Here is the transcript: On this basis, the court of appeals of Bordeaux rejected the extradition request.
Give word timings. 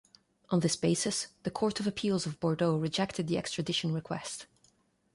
On 0.49 0.61
this 0.61 0.75
basis, 0.75 1.27
the 1.43 1.51
court 1.51 1.79
of 1.79 1.85
appeals 1.85 2.25
of 2.25 2.39
Bordeaux 2.39 2.75
rejected 2.75 3.27
the 3.27 3.37
extradition 3.37 3.93
request. 3.93 4.47